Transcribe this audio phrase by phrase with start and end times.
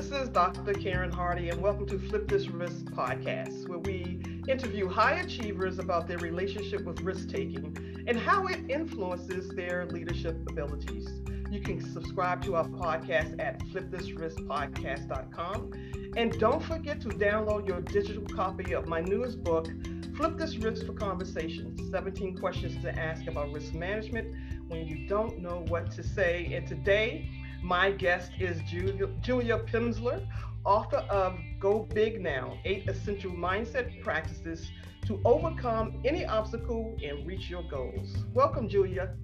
[0.00, 0.72] this is Dr.
[0.72, 6.08] Karen Hardy, and welcome to Flip This Risk podcast, where we interview high achievers about
[6.08, 7.76] their relationship with risk taking
[8.06, 11.06] and how it influences their leadership abilities.
[11.50, 15.72] You can subscribe to our podcast at flipthisriskpodcast.com.
[16.16, 19.68] And don't forget to download your digital copy of my newest book,
[20.16, 24.34] Flip This Risk for Conversations 17 Questions to Ask About Risk Management
[24.68, 26.54] When You Don't Know What to Say.
[26.54, 27.28] And today,
[27.62, 30.26] my guest is Julia, Julia Pimsleur,
[30.64, 34.70] author of Go Big Now Eight Essential Mindset Practices
[35.06, 38.16] to Overcome Any Obstacle and Reach Your Goals.
[38.32, 39.14] Welcome, Julia.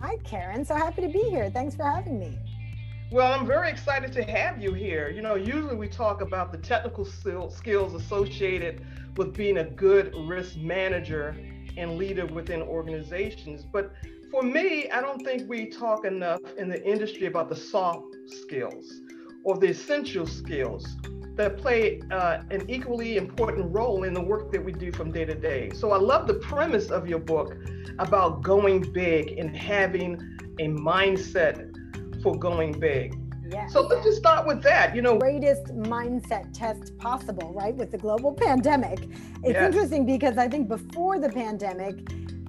[0.00, 0.64] Hi, Karen.
[0.64, 1.50] So happy to be here.
[1.50, 2.38] Thanks for having me.
[3.10, 5.10] Well, I'm very excited to have you here.
[5.10, 10.56] You know, usually we talk about the technical skills associated with being a good risk
[10.56, 11.36] manager
[11.76, 13.64] and leader within organizations.
[13.64, 13.92] But
[14.30, 19.00] for me, I don't think we talk enough in the industry about the soft skills
[19.44, 20.86] or the essential skills
[21.36, 25.24] that play uh, an equally important role in the work that we do from day
[25.24, 25.70] to day.
[25.74, 27.56] So I love the premise of your book
[27.98, 30.14] about going big and having
[30.58, 31.74] a mindset
[32.22, 33.16] for going big.
[33.50, 33.72] Yes.
[33.72, 34.94] So let's just start with that.
[34.94, 37.74] You know, greatest mindset test possible, right?
[37.74, 39.00] With the global pandemic.
[39.42, 39.66] It's yes.
[39.66, 41.98] interesting because I think before the pandemic,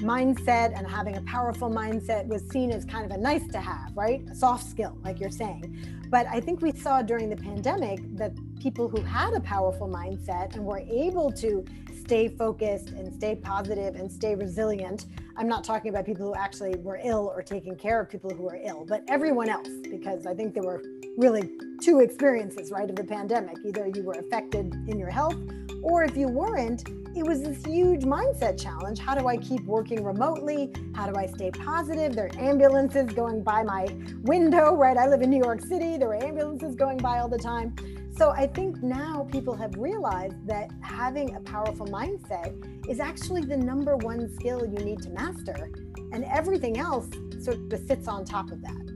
[0.01, 3.95] mindset and having a powerful mindset was seen as kind of a nice to have,
[3.95, 4.21] right?
[4.29, 6.07] A soft skill, like you're saying.
[6.09, 10.55] But I think we saw during the pandemic that people who had a powerful mindset
[10.55, 11.63] and were able to
[12.01, 15.05] stay focused and stay positive and stay resilient.
[15.37, 18.43] I'm not talking about people who actually were ill or taking care of people who
[18.43, 20.83] were ill, but everyone else, because I think there were
[21.17, 23.57] really two experiences, right, of the pandemic.
[23.65, 25.35] Either you were affected in your health,
[25.83, 28.99] or if you weren't, it was this huge mindset challenge.
[28.99, 30.71] How do I keep working remotely?
[30.95, 32.13] How do I stay positive?
[32.13, 33.87] There are ambulances going by my
[34.21, 34.95] window, right?
[34.95, 35.97] I live in New York City.
[35.97, 37.75] There are ambulances going by all the time.
[38.17, 42.53] So I think now people have realized that having a powerful mindset
[42.87, 45.71] is actually the number one skill you need to master.
[46.13, 47.07] And everything else
[47.41, 48.90] sort of sits on top of that.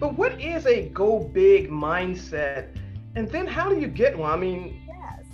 [0.00, 2.68] But what is a go big mindset?
[3.14, 4.32] And then how do you get one?
[4.32, 4.80] I mean,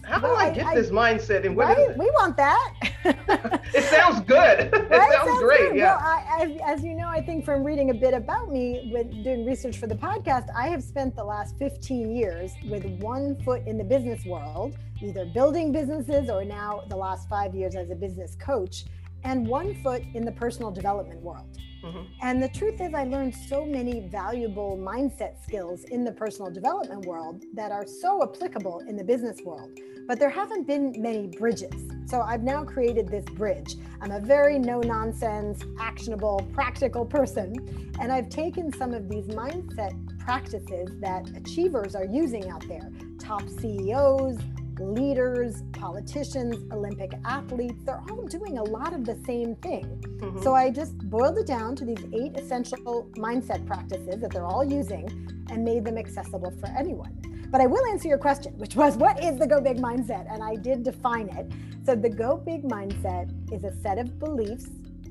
[0.02, 1.46] how do I, I get I, this mindset?
[1.46, 1.96] And what right?
[1.96, 2.74] We want that.
[3.74, 4.72] it sounds good.
[4.86, 5.10] Right?
[5.10, 5.58] it sounds, sounds great.
[5.70, 5.76] Good.
[5.76, 5.96] Yeah.
[5.96, 9.10] Well, I, as, as, you know, I think from reading a bit about me with
[9.24, 13.66] doing research for the podcast, I have spent the last 15 years with one foot
[13.66, 17.94] in the business world, either building businesses or now the last five years as a
[17.94, 18.84] business coach,
[19.26, 21.58] and one foot in the personal development world.
[21.84, 22.02] Mm-hmm.
[22.22, 27.04] And the truth is, I learned so many valuable mindset skills in the personal development
[27.06, 29.70] world that are so applicable in the business world.
[30.06, 31.74] But there haven't been many bridges.
[32.06, 33.74] So I've now created this bridge.
[34.00, 37.92] I'm a very no nonsense, actionable, practical person.
[38.00, 43.42] And I've taken some of these mindset practices that achievers are using out there top
[43.60, 44.38] CEOs,
[44.78, 49.84] leaders, politicians, Olympic athletes, they're all doing a lot of the same thing.
[50.18, 50.42] Mm-hmm.
[50.42, 54.64] So I just boiled it down to these eight essential mindset practices that they're all
[54.64, 55.08] using
[55.50, 57.16] and made them accessible for anyone.
[57.50, 60.32] But I will answer your question, which was what is the Go Big mindset?
[60.32, 61.50] And I did define it.
[61.84, 64.66] So the Go Big mindset is a set of beliefs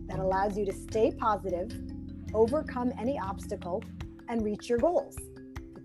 [0.08, 1.72] that allows you to stay positive,
[2.34, 3.84] overcome any obstacle,
[4.28, 5.16] and reach your goals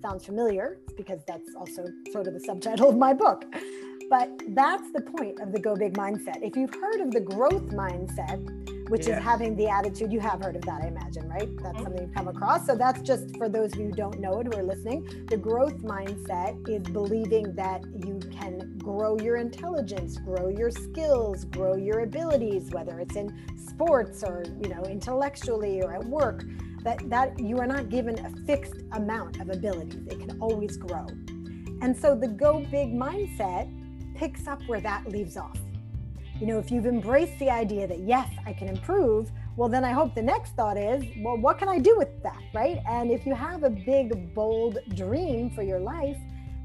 [0.02, 3.44] sounds familiar because that's also sort of the subtitle of my book.
[4.10, 6.42] But that's the point of the go big mindset.
[6.42, 8.40] If you've heard of the growth mindset,
[8.90, 11.48] which is having the attitude, you have heard of that, I imagine, right?
[11.62, 11.82] That's mm-hmm.
[11.84, 12.66] something you've come across.
[12.66, 15.26] So that's just for those of you who don't know it who are listening.
[15.28, 18.18] The growth mindset is believing that you
[18.82, 24.68] grow your intelligence, grow your skills, grow your abilities, whether it's in sports or, you
[24.68, 26.44] know, intellectually or at work
[26.82, 31.06] that that you are not given a fixed amount of abilities it can always grow.
[31.82, 33.70] And so the go big mindset
[34.14, 35.58] picks up where that leaves off.
[36.40, 39.92] You know if you've embraced the idea that yes i can improve well then i
[39.92, 42.78] hope the next thought is well what can i do with that right?
[42.88, 46.16] And if you have a big bold dream for your life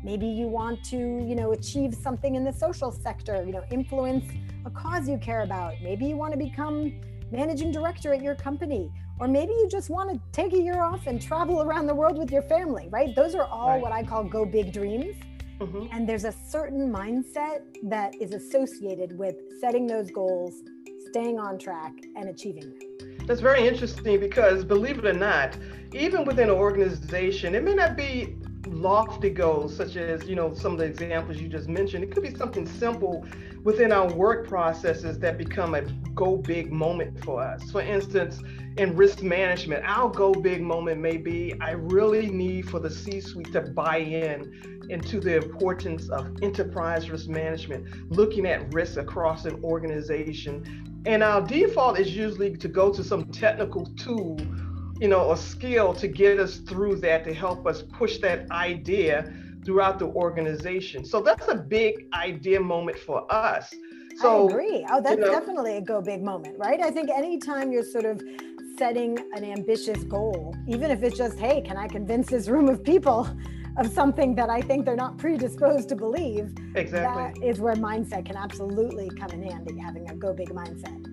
[0.05, 4.25] maybe you want to you know achieve something in the social sector you know influence
[4.65, 6.93] a cause you care about maybe you want to become
[7.31, 11.07] managing director at your company or maybe you just want to take a year off
[11.07, 13.15] and travel around the world with your family, right?
[13.15, 13.81] Those are all right.
[13.81, 15.15] what I call go big dreams.
[15.59, 15.85] Mm-hmm.
[15.93, 20.53] And there's a certain mindset that is associated with setting those goals,
[21.09, 23.25] staying on track, and achieving them.
[23.25, 25.57] That's very interesting because believe it or not,
[25.93, 28.35] even within an organization, it may not be
[28.75, 32.03] lofty goals, such as you know some of the examples you just mentioned.
[32.03, 33.25] It could be something simple
[33.63, 35.81] within our work processes that become a
[36.13, 37.71] go big moment for us.
[37.71, 38.41] For instance,
[38.77, 43.21] in risk management, our go big moment may be I really need for the C
[43.21, 49.45] suite to buy in into the importance of enterprise risk management, looking at risk across
[49.45, 51.01] an organization.
[51.05, 54.37] And our default is usually to go to some technical tool,
[54.99, 59.33] you know, a skill to get us through that to help us push that idea
[59.65, 61.03] throughout the organization.
[61.03, 63.73] So that's a big idea moment for us.
[64.17, 64.85] So, I agree.
[64.89, 66.79] Oh, that's you know, definitely a go big moment, right?
[66.81, 68.21] I think anytime you're sort of
[68.77, 72.83] setting an ambitious goal, even if it's just, hey, can I convince this room of
[72.83, 73.27] people
[73.77, 76.53] of something that I think they're not predisposed to believe?
[76.75, 77.41] Exactly.
[77.41, 81.04] That is where mindset can absolutely come in handy, having a go big mindset.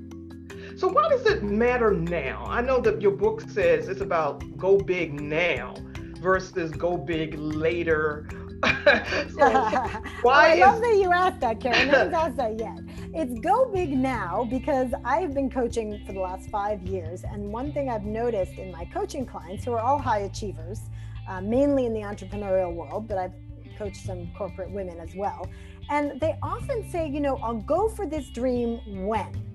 [0.76, 2.44] So, why does it matter now?
[2.46, 5.74] I know that your book says it's about go big now
[6.20, 8.28] versus go big later.
[8.62, 9.50] so
[10.22, 11.88] why well, I love that you asked that, Karen.
[11.88, 12.78] No one's asked that yet.
[13.14, 17.24] It's go big now because I've been coaching for the last five years.
[17.24, 20.80] And one thing I've noticed in my coaching clients, who are all high achievers,
[21.28, 23.34] uh, mainly in the entrepreneurial world, but I've
[23.76, 25.46] coached some corporate women as well.
[25.90, 29.51] And they often say, you know, I'll go for this dream when?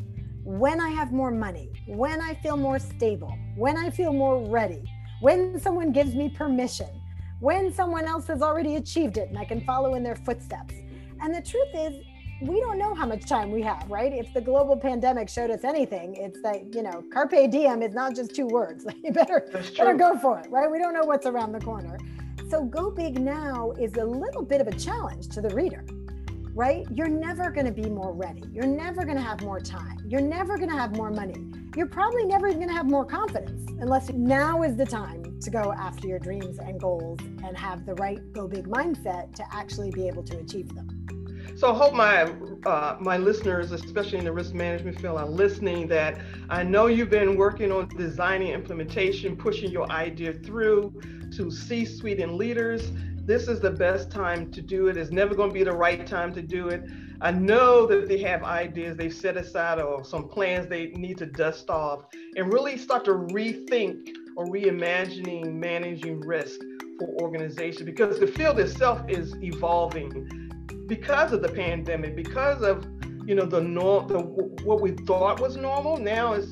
[0.48, 4.82] When I have more money, when I feel more stable, when I feel more ready,
[5.20, 6.88] when someone gives me permission,
[7.42, 10.74] when someone else has already achieved it and I can follow in their footsteps.
[11.20, 12.02] And the truth is,
[12.42, 14.14] we don't know how much time we have, right?
[14.14, 18.16] If the global pandemic showed us anything, it's that, you know, carpe diem is not
[18.16, 18.86] just two words.
[19.04, 20.72] you better, better go for it, right?
[20.72, 21.98] We don't know what's around the corner.
[22.50, 25.84] So go big now is a little bit of a challenge to the reader,
[26.58, 26.88] right?
[26.92, 28.42] You're never going to be more ready.
[28.52, 30.00] You're never going to have more time.
[30.08, 31.36] You're never going to have more money.
[31.76, 35.72] You're probably never going to have more confidence unless now is the time to go
[35.72, 40.08] after your dreams and goals and have the right go big mindset to actually be
[40.08, 40.88] able to achieve them.
[41.56, 42.24] So I hope my
[42.66, 45.88] uh, my listeners, especially in the risk management field, are listening.
[45.88, 46.20] That
[46.50, 51.00] I know you've been working on designing implementation, pushing your idea through
[51.36, 52.92] to C-suite and leaders.
[53.28, 54.96] This is the best time to do it.
[54.96, 56.82] It's never going to be the right time to do it.
[57.20, 61.26] I know that they have ideas they've set aside or some plans they need to
[61.26, 62.06] dust off
[62.38, 64.08] and really start to rethink
[64.38, 66.62] or reimagining managing risk
[67.00, 72.86] for organizations because the field itself is evolving because of the pandemic, because of
[73.26, 74.20] you know the norm, the
[74.64, 76.50] what we thought was normal now is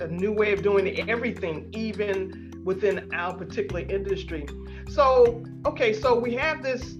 [0.00, 4.46] a new way of doing everything, even within our particular industry.
[4.88, 6.96] So okay, so we have this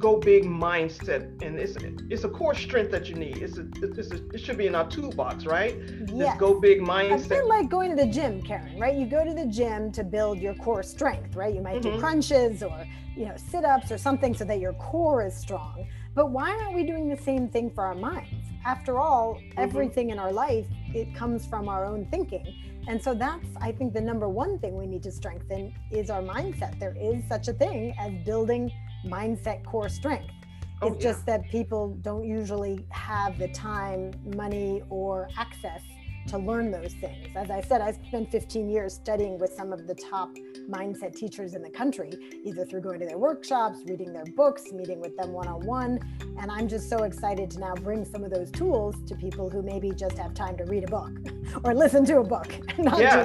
[0.00, 1.76] go big mindset, and it's
[2.08, 3.36] it's a core strength that you need.
[3.36, 5.76] It's a, it's a, it should be in our toolbox, right?
[5.78, 6.10] Yes.
[6.10, 7.28] This go big mindset.
[7.28, 8.96] Bit like going to the gym, Karen, right?
[8.96, 11.54] You go to the gym to build your core strength, right?
[11.54, 11.96] You might mm-hmm.
[11.96, 15.86] do crunches or you know sit-ups or something so that your core is strong.
[16.14, 18.46] But why aren't we doing the same thing for our minds?
[18.64, 19.60] After all, mm-hmm.
[19.60, 22.54] everything in our life it comes from our own thinking.
[22.88, 26.22] And so that's, I think, the number one thing we need to strengthen is our
[26.22, 26.78] mindset.
[26.78, 28.72] There is such a thing as building
[29.06, 30.32] mindset core strength.
[30.82, 31.12] Oh, it's yeah.
[31.12, 35.82] just that people don't usually have the time, money, or access
[36.28, 37.28] to learn those things.
[37.36, 40.30] As I said, I spent 15 years studying with some of the top
[40.70, 42.12] mindset teachers in the country,
[42.44, 45.98] either through going to their workshops, reading their books, meeting with them one on one.
[46.38, 49.62] And I'm just so excited to now bring some of those tools to people who
[49.62, 51.10] maybe just have time to read a book
[51.64, 52.54] or listen to a book.
[52.78, 53.24] yeah,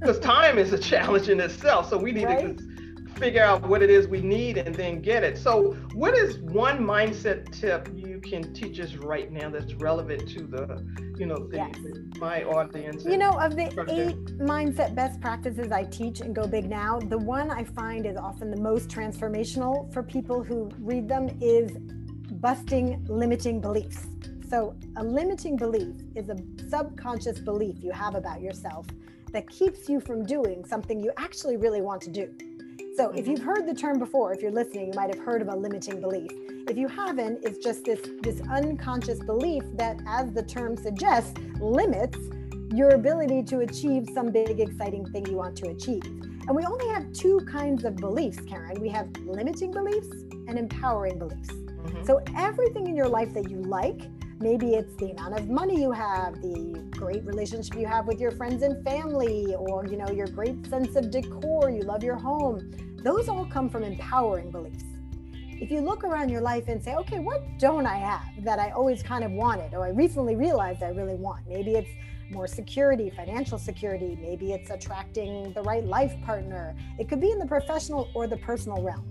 [0.00, 1.88] because time is a challenge in itself.
[1.88, 2.56] So we need right?
[2.56, 2.75] to
[3.16, 5.38] figure out what it is we need and then get it.
[5.38, 10.42] So, what is one mindset tip you can teach us right now that's relevant to
[10.46, 11.74] the, you know, the, yes.
[12.18, 13.04] my audience?
[13.04, 17.18] You know, of the eight mindset best practices I teach and Go Big Now, the
[17.18, 21.72] one I find is often the most transformational for people who read them is
[22.40, 24.06] busting limiting beliefs.
[24.48, 26.36] So, a limiting belief is a
[26.68, 28.86] subconscious belief you have about yourself
[29.32, 32.55] that keeps you from doing something you actually really want to do.
[32.96, 35.48] So if you've heard the term before, if you're listening, you might have heard of
[35.48, 36.30] a limiting belief.
[36.66, 42.16] If you haven't, it's just this, this unconscious belief that, as the term suggests, limits
[42.72, 46.04] your ability to achieve some big, exciting thing you want to achieve.
[46.04, 48.80] And we only have two kinds of beliefs, Karen.
[48.80, 50.08] We have limiting beliefs
[50.48, 51.50] and empowering beliefs.
[51.50, 52.04] Mm-hmm.
[52.04, 55.92] So everything in your life that you like, maybe it's the amount of money you
[55.92, 60.26] have, the great relationship you have with your friends and family, or you know, your
[60.26, 62.60] great sense of decor, you love your home
[63.06, 64.82] those all come from empowering beliefs.
[65.60, 68.70] If you look around your life and say, okay, what don't I have that I
[68.70, 71.46] always kind of wanted, or I recently realized I really want?
[71.48, 71.88] Maybe it's
[72.32, 74.18] more security, financial security.
[74.20, 76.74] Maybe it's attracting the right life partner.
[76.98, 79.06] It could be in the professional or the personal realm.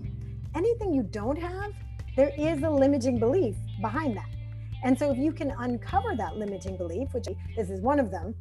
[0.54, 1.72] Anything you don't have,
[2.16, 4.28] there is a limiting belief behind that.
[4.84, 8.34] And so if you can uncover that limiting belief, which this is one of them,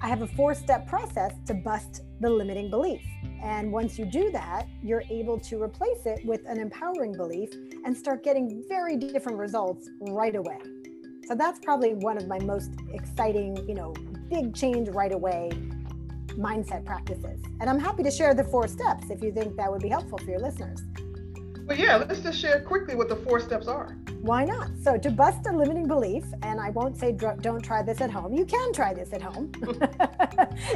[0.00, 3.02] I have a four step process to bust the limiting belief.
[3.42, 7.50] And once you do that, you're able to replace it with an empowering belief
[7.84, 10.58] and start getting very different results right away.
[11.26, 13.92] So that's probably one of my most exciting, you know,
[14.30, 15.50] big change right away
[16.38, 17.40] mindset practices.
[17.60, 20.18] And I'm happy to share the four steps if you think that would be helpful
[20.18, 20.80] for your listeners.
[21.68, 23.94] Well, yeah, let's just share quickly what the four steps are.
[24.22, 24.70] Why not?
[24.82, 28.32] So, to bust a limiting belief, and I won't say don't try this at home.
[28.32, 29.52] You can try this at home.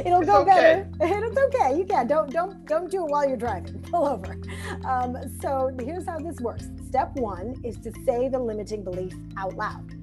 [0.05, 0.85] It'll it's go okay.
[0.99, 1.25] better.
[1.25, 1.75] It's okay.
[1.75, 2.05] You can.
[2.05, 3.81] Don't don't don't do it while you're driving.
[3.91, 4.37] Pull over.
[4.85, 6.69] Um, so here's how this works.
[6.85, 9.95] Step one is to say the limiting belief out loud.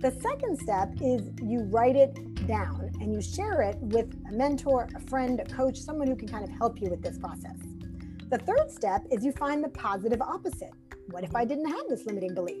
[0.00, 4.88] The second step is you write it down and you share it with a mentor,
[4.94, 7.56] a friend, a coach, someone who can kind of help you with this process.
[8.28, 10.72] The third step is you find the positive opposite.
[11.10, 12.60] What if I didn't have this limiting belief?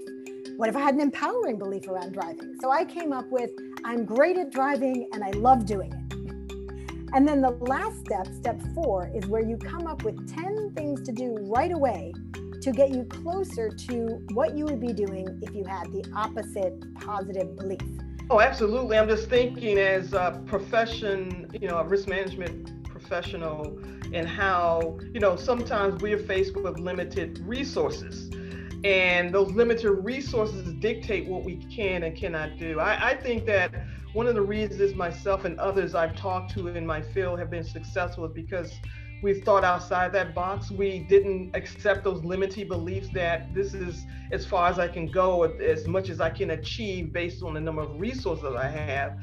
[0.56, 2.56] What if I had an empowering belief around driving?
[2.60, 3.50] So I came up with
[3.84, 7.10] I'm great at driving and I love doing it.
[7.14, 11.02] And then the last step, step four, is where you come up with 10 things
[11.02, 12.12] to do right away
[12.62, 16.74] to get you closer to what you would be doing if you had the opposite
[16.94, 17.80] positive belief.
[18.30, 18.98] Oh, absolutely.
[18.98, 23.80] I'm just thinking as a profession, you know, a risk management professional
[24.16, 28.30] and how, you know, sometimes we're faced with limited resources.
[28.82, 32.80] And those limited resources dictate what we can and cannot do.
[32.80, 33.74] I, I think that
[34.14, 37.64] one of the reasons myself and others I've talked to in my field have been
[37.64, 38.72] successful is because
[39.22, 40.70] we've thought outside that box.
[40.70, 45.42] We didn't accept those limiting beliefs that this is as far as I can go,
[45.42, 49.18] as much as I can achieve based on the number of resources I have.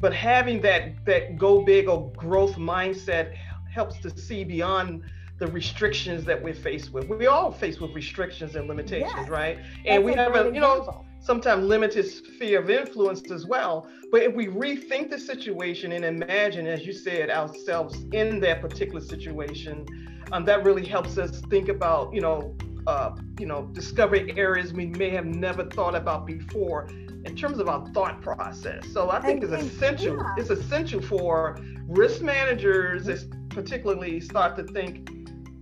[0.00, 3.36] But having that that go big or growth mindset
[3.72, 5.02] helps to see beyond
[5.38, 7.08] the restrictions that we're faced with.
[7.08, 9.28] We're all faced with restrictions and limitations, yes.
[9.28, 9.58] right?
[9.86, 13.88] And we have a, you know, sometimes limited sphere of influence as well.
[14.10, 19.00] But if we rethink the situation and imagine, as you said, ourselves in that particular
[19.00, 19.86] situation,
[20.32, 22.54] um, that really helps us think about, you know,
[22.86, 26.88] uh, you know, discover areas we may have never thought about before
[27.24, 28.84] in terms of our thought process.
[28.92, 30.16] So I think it's essential.
[30.16, 30.34] Yeah.
[30.38, 33.08] It's essential for risk managers,
[33.54, 35.10] particularly start to think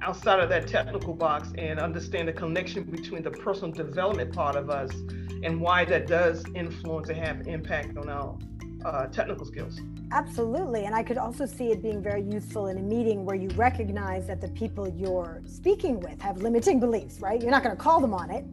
[0.02, 4.70] outside of that technical box and understand the connection between the personal development part of
[4.70, 4.90] us
[5.42, 8.36] and why that does influence and have impact on our
[8.84, 9.80] uh, technical skills.
[10.12, 10.86] Absolutely.
[10.86, 14.26] And I could also see it being very useful in a meeting where you recognize
[14.26, 17.40] that the people you're speaking with have limiting beliefs, right?
[17.40, 18.44] You're not going to call them on it,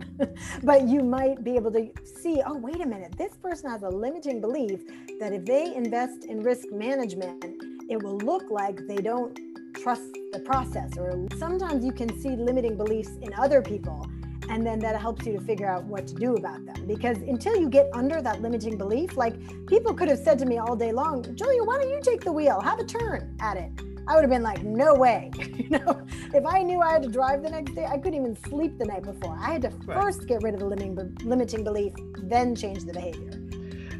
[0.64, 3.90] but you might be able to see, oh, wait a minute, this person has a
[3.90, 4.82] limiting belief
[5.20, 9.40] that if they invest in risk management, it will look like they don't
[9.76, 10.98] trust the process.
[10.98, 14.10] Or sometimes you can see limiting beliefs in other people
[14.50, 16.86] and then that helps you to figure out what to do about them.
[16.88, 19.36] Because until you get under that limiting belief like
[19.68, 22.32] people could have said to me all day long julia why don't you take the
[22.32, 22.62] wheel?
[22.62, 23.72] Have a turn at it.
[24.08, 25.32] I would have been like no way.
[25.68, 28.38] You know if i knew i had to drive the next day i couldn't even
[28.48, 29.38] sleep the night before.
[29.38, 30.02] I had to right.
[30.02, 31.92] first get rid of the limiting, limiting belief
[32.24, 33.47] then change the behavior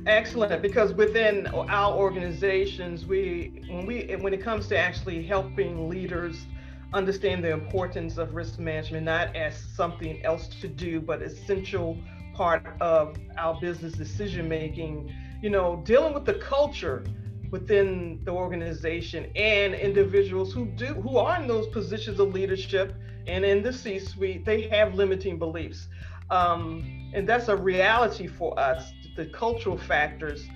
[0.08, 6.46] excellent because within our organizations we when we when it comes to actually helping leaders
[6.94, 11.98] understand the importance of risk management not as something else to do, but essential
[12.34, 15.14] part of our business decision making.
[15.42, 17.04] You know, dealing with the culture
[17.52, 22.94] within the organization and individuals who do who are in those positions of leadership
[23.28, 25.88] and in the C-suite, they have limiting beliefs,
[26.30, 28.92] um, and that's a reality for us.
[29.16, 30.48] The cultural factors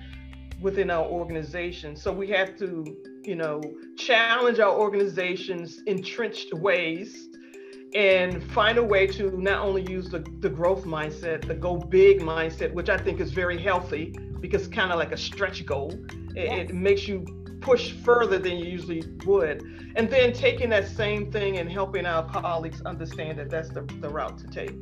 [0.62, 1.96] within our organization.
[1.96, 2.86] So we have to
[3.24, 3.62] you know,
[3.98, 7.30] challenge our organization's entrenched ways
[7.94, 12.22] and find a way to not only use the, the growth mindset, the go big
[12.22, 15.92] mindset, which I think is very healthy because kind of like a stretch goal.
[16.36, 16.70] It, yes.
[16.70, 17.26] it makes you
[17.60, 19.62] push further than you usually would.
[19.96, 24.10] And then taking that same thing and helping our colleagues understand that that's the, the
[24.10, 24.76] route to take.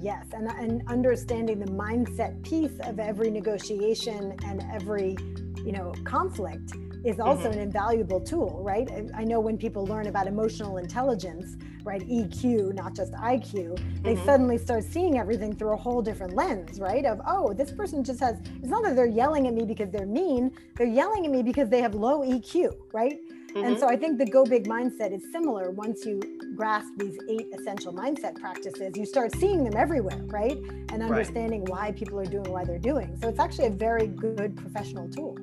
[0.00, 5.16] Yes, and, and understanding the mindset piece of every negotiation and every,
[5.64, 6.72] you know, conflict
[7.04, 7.52] is also mm-hmm.
[7.52, 8.88] an invaluable tool, right?
[9.14, 14.24] I know when people learn about emotional intelligence, right, EQ, not just IQ, they mm-hmm.
[14.24, 17.04] suddenly start seeing everything through a whole different lens, right?
[17.04, 20.06] Of, oh, this person just has, it's not that they're yelling at me because they're
[20.06, 23.18] mean, they're yelling at me because they have low EQ, right?
[23.58, 23.66] Mm-hmm.
[23.66, 25.70] And so I think the go big mindset is similar.
[25.70, 26.20] Once you
[26.54, 30.58] grasp these eight essential mindset practices, you start seeing them everywhere, right?
[30.90, 31.70] And understanding right.
[31.70, 33.16] why people are doing why they're doing.
[33.20, 35.36] So it's actually a very good professional tool.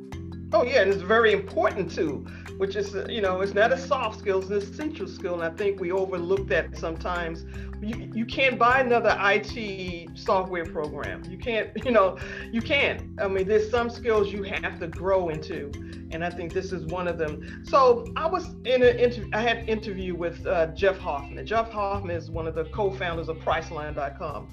[0.54, 2.26] Oh yeah, and it's very important too,
[2.58, 5.50] which is you know it's not a soft skill, it's an essential skill, and I
[5.56, 7.46] think we overlook that sometimes.
[7.82, 11.24] You you can't buy another IT software program.
[11.30, 12.18] You can't you know
[12.52, 13.20] you can't.
[13.20, 15.72] I mean, there's some skills you have to grow into,
[16.12, 17.64] and I think this is one of them.
[17.66, 19.30] So I was in an interview.
[19.34, 21.46] I had an interview with uh, Jeff Hoffman.
[21.46, 24.48] Jeff Hoffman is one of the co-founders of Priceline.com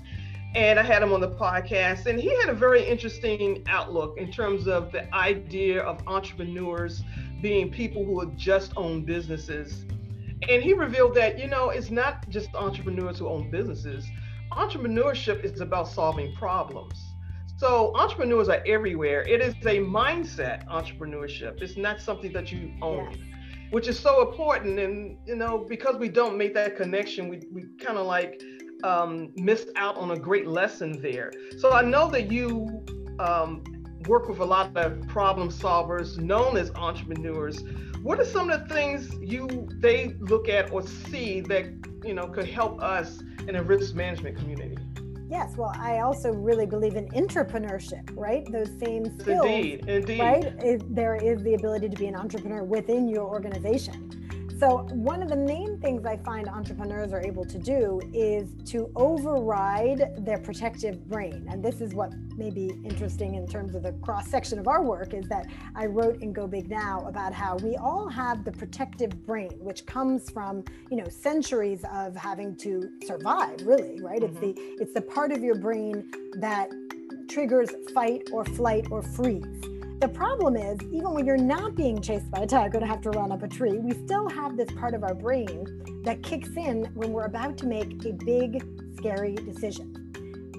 [0.55, 4.31] and I had him on the podcast, and he had a very interesting outlook in
[4.31, 7.03] terms of the idea of entrepreneurs
[7.41, 9.85] being people who have just own businesses.
[10.49, 14.07] And he revealed that, you know, it's not just entrepreneurs who own businesses.
[14.53, 17.01] Entrepreneurship is about solving problems.
[17.57, 19.23] So entrepreneurs are everywhere.
[19.23, 21.63] It is a mindset entrepreneurship.
[21.63, 23.13] It's not something that you own.
[23.13, 23.21] Yes.
[23.71, 27.63] Which is so important, and you know, because we don't make that connection, we, we
[27.81, 28.43] kind of like
[28.85, 31.33] um, missed out on a great lesson there.
[31.59, 32.85] So I know that you
[33.19, 33.63] um,
[34.07, 37.63] work with a lot of problem solvers known as entrepreneurs.
[38.03, 41.67] What are some of the things you they look at or see that
[42.05, 44.77] you know could help us in a risk management community?
[45.31, 48.45] Yes, well, I also really believe in entrepreneurship, right?
[48.53, 50.21] Those same skills, indeed, indeed.
[50.21, 50.95] right?
[50.95, 54.22] there is the ability to be an entrepreneur within your organization.
[54.63, 58.93] So, one of the main things I find entrepreneurs are able to do is to
[58.95, 61.49] override their protective brain.
[61.51, 64.81] And this is what may be interesting in terms of the cross section of our
[64.81, 68.53] work is that I wrote in Go Big Now about how we all have the
[68.53, 74.23] protective brain, which comes from, you know, centuries of having to survive, really, right?
[74.23, 74.45] Mm-hmm.
[74.45, 76.71] It's the it's the part of your brain that
[77.29, 79.82] triggers fight or flight or freeze.
[80.03, 83.11] The problem is, even when you're not being chased by a tiger to have to
[83.11, 85.65] run up a tree, we still have this part of our brain
[86.03, 88.67] that kicks in when we're about to make a big,
[88.97, 89.95] scary decision.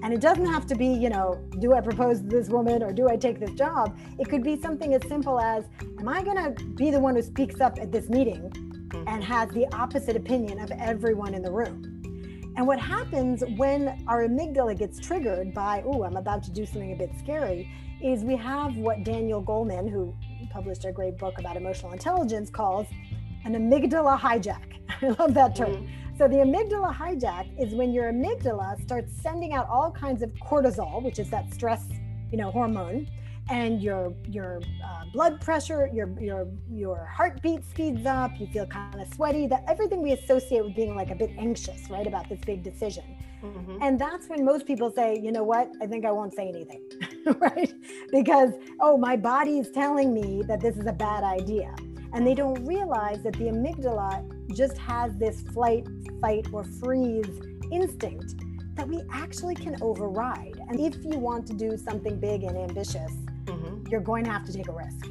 [0.02, 2.90] And it doesn't have to be, you know, do I propose to this woman or
[2.90, 3.98] do I take this job?
[4.18, 5.64] It could be something as simple as,
[6.00, 9.06] am I going to be the one who speaks up at this meeting mm-hmm.
[9.06, 11.94] and has the opposite opinion of everyone in the room?
[12.56, 16.92] And what happens when our amygdala gets triggered by, oh, I'm about to do something
[16.92, 17.68] a bit scary,
[18.04, 20.14] is we have what Daniel Goleman, who
[20.50, 22.86] published a great book about emotional intelligence, calls
[23.46, 24.78] an amygdala hijack.
[25.02, 25.72] I love that term.
[25.72, 26.18] Mm-hmm.
[26.18, 31.02] So the amygdala hijack is when your amygdala starts sending out all kinds of cortisol,
[31.02, 31.86] which is that stress,
[32.30, 33.08] you know, hormone,
[33.48, 38.38] and your your uh, blood pressure, your your your heartbeat speeds up.
[38.38, 39.46] You feel kind of sweaty.
[39.46, 43.04] That everything we associate with being like a bit anxious, right, about this big decision.
[43.44, 43.78] Mm-hmm.
[43.82, 46.82] And that's when most people say, you know what, I think I won't say anything,
[47.40, 47.72] right?
[48.10, 51.74] Because, oh, my body is telling me that this is a bad idea.
[52.12, 55.86] And they don't realize that the amygdala just has this flight,
[56.20, 57.40] fight, or freeze
[57.72, 58.34] instinct
[58.76, 60.60] that we actually can override.
[60.68, 63.12] And if you want to do something big and ambitious,
[63.44, 63.86] mm-hmm.
[63.88, 65.06] you're going to have to take a risk.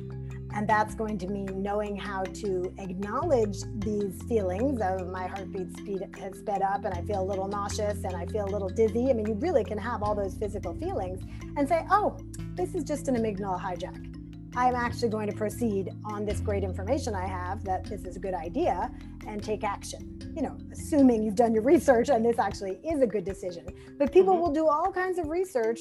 [0.55, 6.07] And that's going to mean knowing how to acknowledge these feelings of my heartbeat speed
[6.19, 9.09] has sped up and I feel a little nauseous and I feel a little dizzy.
[9.09, 11.21] I mean, you really can have all those physical feelings
[11.57, 12.17] and say, oh,
[12.55, 14.13] this is just an amygdala hijack.
[14.55, 18.19] I'm actually going to proceed on this great information I have that this is a
[18.19, 18.91] good idea
[19.25, 20.19] and take action.
[20.35, 23.65] You know, assuming you've done your research and this actually is a good decision.
[23.97, 24.43] But people mm-hmm.
[24.43, 25.79] will do all kinds of research,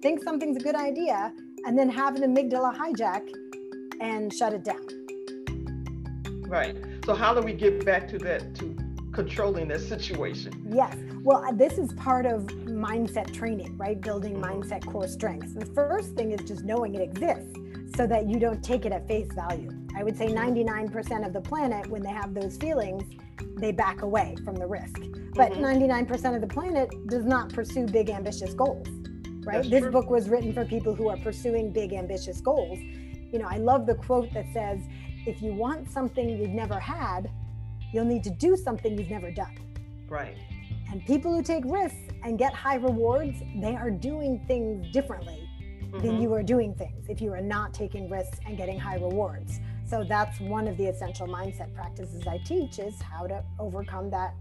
[0.00, 1.32] think something's a good idea,
[1.66, 3.28] and then have an amygdala hijack
[4.04, 4.86] and shut it down.
[6.46, 6.76] Right.
[7.06, 8.76] So how do we get back to that to
[9.12, 10.52] controlling that situation?
[10.70, 10.96] Yes.
[11.22, 13.98] Well, uh, this is part of mindset training, right?
[13.98, 14.60] Building mm-hmm.
[14.60, 15.54] mindset core strengths.
[15.54, 17.58] The first thing is just knowing it exists
[17.96, 19.70] so that you don't take it at face value.
[19.96, 23.04] I would say 99% of the planet, when they have those feelings,
[23.56, 25.00] they back away from the risk.
[25.34, 26.04] But mm-hmm.
[26.04, 28.86] 99% of the planet does not pursue big, ambitious goals,
[29.44, 29.56] right?
[29.56, 29.92] That's this true.
[29.92, 32.78] book was written for people who are pursuing big, ambitious goals
[33.34, 34.80] you know, I love the quote that says,
[35.26, 37.28] if you want something you've never had,
[37.92, 39.58] you'll need to do something you've never done.
[40.08, 40.36] Right.
[40.88, 45.50] And people who take risks and get high rewards, they are doing things differently
[45.82, 45.98] mm-hmm.
[45.98, 49.58] than you are doing things if you are not taking risks and getting high rewards.
[49.84, 54.34] So that's one of the essential mindset practices I teach is how to overcome that,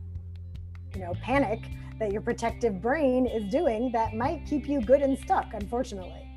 [0.93, 1.61] you know, panic
[1.97, 6.29] that your protective brain is doing that might keep you good and stuck, unfortunately.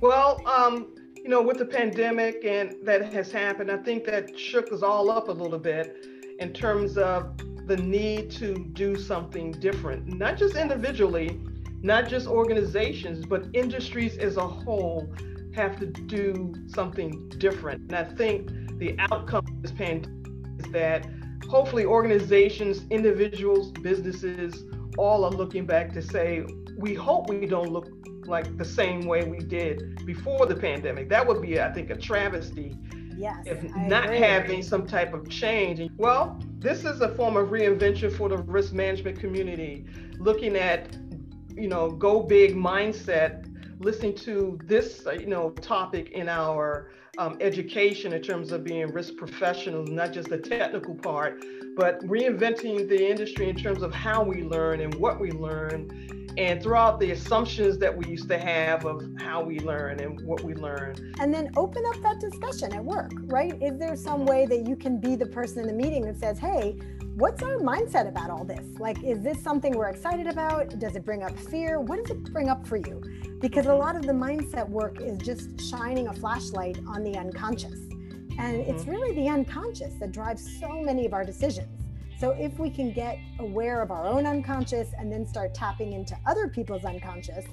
[0.00, 4.70] Well, um, you know, with the pandemic and that has happened, I think that shook
[4.70, 6.06] us all up a little bit
[6.38, 11.40] in terms of the need to do something different, not just individually,
[11.80, 15.10] not just organizations, but industries as a whole
[15.54, 17.90] have to do something different.
[17.90, 21.06] And I think the outcome of this pandemic is that
[21.48, 24.64] hopefully organizations, individuals, businesses,
[24.98, 26.44] all are looking back to say,
[26.76, 27.88] we hope we don't look
[28.26, 31.08] like the same way we did before the pandemic.
[31.08, 32.76] That would be, I think, a travesty.
[33.16, 34.18] Yes, if I not agree.
[34.18, 35.88] having some type of change.
[35.96, 39.86] Well, this is a form of reinvention for the risk management community,
[40.18, 40.96] looking at,
[41.54, 43.46] you know, go big mindset,
[43.78, 48.92] listening to this, uh, you know, topic in our um, education in terms of being
[48.92, 51.44] risk professionals, not just the technical part,
[51.76, 56.60] but reinventing the industry in terms of how we learn and what we learn and
[56.62, 60.54] throughout the assumptions that we used to have of how we learn and what we
[60.54, 61.14] learn.
[61.20, 63.56] And then open up that discussion at work, right?
[63.62, 66.38] Is there some way that you can be the person in the meeting that says,
[66.38, 66.76] hey,
[67.16, 68.66] what's our mindset about all this?
[68.80, 70.78] Like, is this something we're excited about?
[70.80, 71.80] Does it bring up fear?
[71.80, 73.02] What does it bring up for you?
[73.40, 77.78] Because a lot of the mindset work is just shining a flashlight on the unconscious.
[78.38, 78.90] And it's mm-hmm.
[78.90, 81.68] really the unconscious that drives so many of our decisions.
[82.18, 86.16] So if we can get aware of our own unconscious and then start tapping into
[86.26, 87.44] other people's unconscious,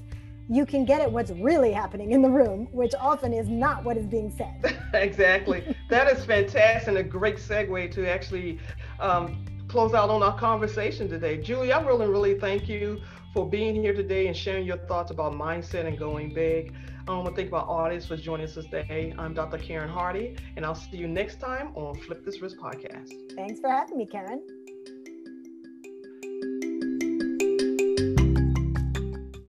[0.49, 3.95] you can get at what's really happening in the room, which often is not what
[3.95, 4.79] is being said.
[4.93, 5.75] exactly.
[5.89, 8.59] that is fantastic and a great segue to actually
[8.99, 11.37] um, close out on our conversation today.
[11.37, 12.99] Julie, I really, really thank you
[13.33, 16.73] for being here today and sharing your thoughts about mindset and going big.
[17.07, 19.13] I want to thank my audience for joining us today.
[19.17, 19.57] I'm Dr.
[19.57, 23.13] Karen Hardy, and I'll see you next time on Flip This Risk podcast.
[23.33, 24.43] Thanks for having me, Karen.